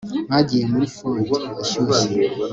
[0.31, 1.29] bagiye muri ford
[1.63, 2.11] ishyushye